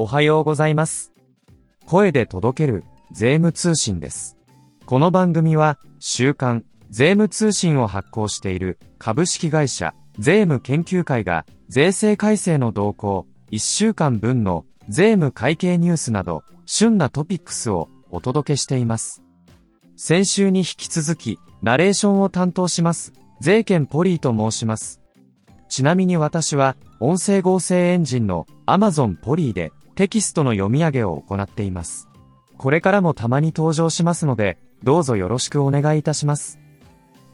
[0.00, 1.12] おはようございます。
[1.84, 4.38] 声で届ける税務通信です。
[4.86, 19.24] この番組は週刊税務通信を発行している株式会社税務研究会が税制改正の動向1週間分の税務会計ニュースなど旬なトピックスをお届けしています。
[19.96, 25.00] 先週に引き続きナレーションを担当します税券ポリーと申します。
[25.68, 32.08] ちなみに私は音声合成エンジンの Amazon ポリーでテキストの読み上げを行っています。
[32.56, 36.60] これからもたまに登場しますので、どうぞよろしくお願いいたします。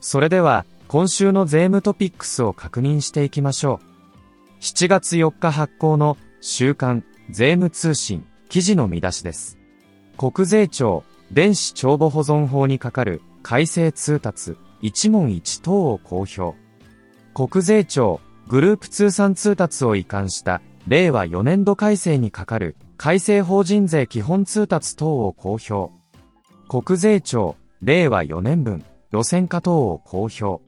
[0.00, 4.62] それでは、今週の税務トピックスを確認していきましょう。
[4.62, 9.58] 7月4日発行の週刊税務通信記事の見出しです。
[10.16, 16.54] 国税庁電子帳簿保存法にかかる改正通達一問一答を公表。
[17.34, 25.90] 国税庁グループ通算通達を移管した令和4年度改正にかかる改正法人税基本通達等を公表。
[26.68, 30.62] 国税庁令和4年分路線化等を公表。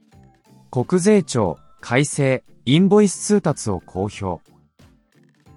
[0.71, 4.41] 国税庁改正インボイス通達を公表。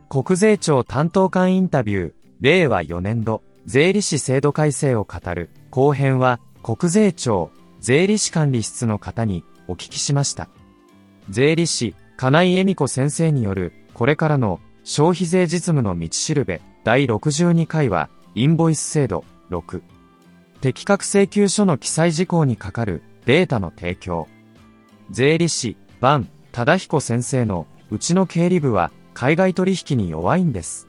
[0.09, 10.49] 国税庁担当官インタビュー令和4年度税理士制度改正を語る後編は国税庁税理士管理室の方にお聞きしました。
[11.29, 19.81] 税理士金井恵美子先生による、これからの消費税実務の道しるべ第62回は、インボイス制度6。
[20.61, 24.29] 適格請求書の記載事項にかかるデータの提供。
[25.11, 30.87] 税理士、バン、忠彦先生の、うちの経理部は、海外取引に弱いんです。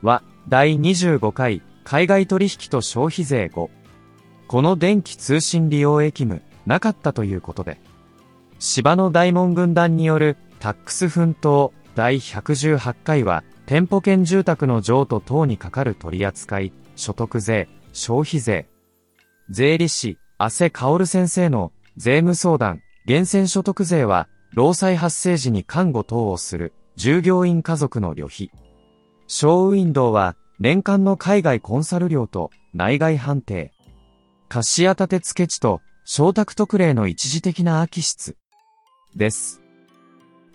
[0.00, 3.70] は、第25回、海外取引と消費税5。
[4.46, 7.80] この電気通信利用益務、なかったということで。
[8.60, 18.66] 芝の大門軍団によるタックス奮闘第118回は、店舗兼住宅の譲渡等にかかる取扱い、所得税、消費税。
[19.50, 28.50] 税理士、阿瀬薫先生の税務相談、源泉所得税は、労災発生時に看護等をする従業員家族の旅費。
[29.26, 33.72] 小ウィンドウは、年間の海外コンサル料と内外判定。
[34.48, 38.36] 貸家立付け地と承託特例の一時的な空き室。
[39.14, 39.60] です。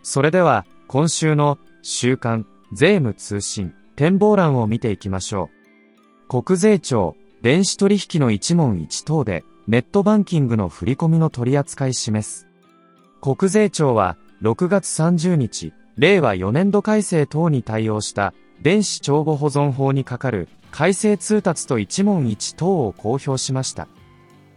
[0.02, 5.50] それでは、今週の週刊税務通信展望欄を見ていきましょ
[6.30, 6.44] う。
[6.44, 12.48] 国税庁電子取引の一問一答でネットバンキングの振込の取り扱い示す。
[13.20, 23.90] 国税庁は6月30日、令和4年度改正等に対応した電子帳簿保存法にかかる改正通達と一問一答を公表しました。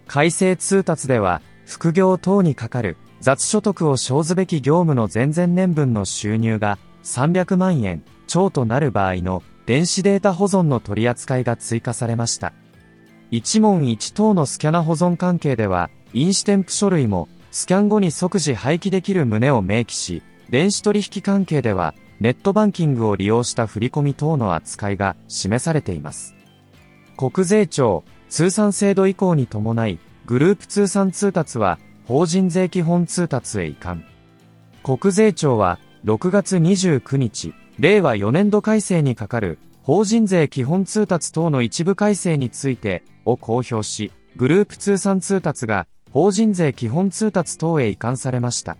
[0.07, 12.53] 改正通達では、副業等にかかる雑所得を生ずべき業務の前々年分の収入が300万円超となる場合の電子データ保存の取り扱いが追加されました。
[13.31, 26.35] 一問一答のスキャナ保存関係では、印紙添付書類もスキャン後に即時廃棄できる旨を明記し、電子取引関係では、ネットバンキングを利用した振込等の扱いが示されています。
[27.17, 31.79] 国税庁通算制度移行に伴い、グループ通算通達は
[32.11, 34.03] 法人税基本通達へ移管。
[34.83, 48.77] 国税庁は6月29日、令和4年度改正にかかる法人税基本通達等の一部改正についてを公表し、グループ通算通達が法人税基本通達等へ移管されました。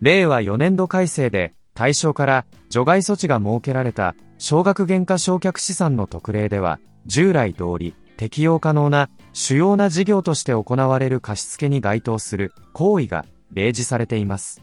[0.00, 14.62] 令和4年度改正で対象から除外措置が設けられた少額減価償却資産の特例では、従来通り適用可能な主要な事業として行われる貸付に該当する行為が例示されています。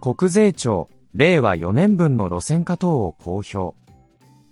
[0.00, 3.76] 国税庁、令和4年分の路線化等を公表。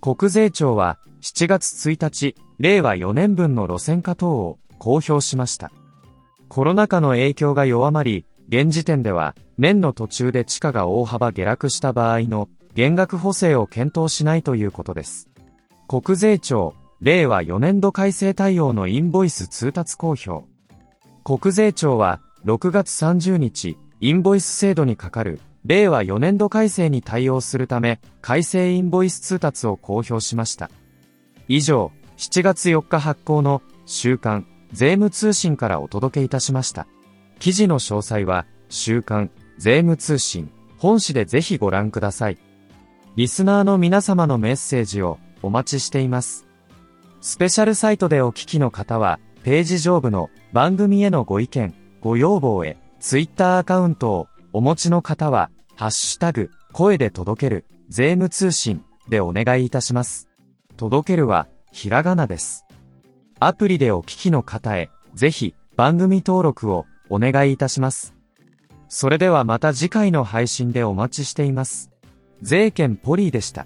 [0.01, 5.71] 国税庁は7月1日、令和4年分の路線化等を公表しました。
[6.47, 15.29] コロナ禍の影響が弱まり、現時点では年の途中で地価が大幅下落した場合の減額補正を検討しないということです。
[15.87, 20.45] 国税庁、令和4年度改正対応のインボイス通達公表。
[21.23, 30.69] 国税庁は6月30日、インボイス制度にかかる令和4年度改正に対応するため、改正インボイス通達を公表しました。
[31.47, 36.85] 以上、7月4日発行の週刊税務通信からお届けいたしました。
[37.39, 42.37] 記事の詳細は週刊税務通信本誌でぜひご覧ください。
[43.15, 46.48] リスナーの皆様のメッセージをお待ちしています。
[47.21, 60.29] スペシャルサイトでお聞きの方は、ページ上部の番組へのご意見、ご要望へ、ツイッターアカウントをお持ちの方は、ハッシュタグ、声で届ける、税務通信でお願いいたします。
[60.77, 62.65] 届けるは、ひらがなです。
[63.39, 68.13] アプリでお聞きの方へ、ぜひ、番組登録を、お願いいたします。
[68.87, 71.91] それではまた次回の配信でお待ちしています。
[72.41, 73.65] 税券ポリーでした。